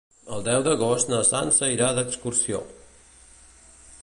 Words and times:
El 0.35 0.45
deu 0.47 0.63
d'agost 0.67 1.11
na 1.11 1.19
Sança 1.29 1.71
irà 1.75 1.91
d'excursió. 1.99 2.67